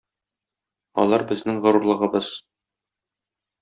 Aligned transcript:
Алар 1.03 1.25
безнең 1.33 1.63
горурлыгыбыз. 1.69 2.35